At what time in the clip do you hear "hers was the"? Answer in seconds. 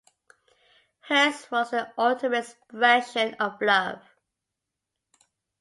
1.01-1.93